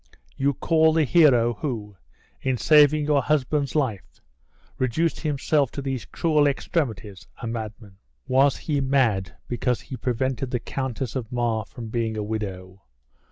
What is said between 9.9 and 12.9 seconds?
prevented the Countess of Mar from being a widow?